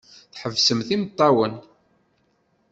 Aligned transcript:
Tḥebsemt 0.33 0.89
imeṭṭawen. 0.95 1.53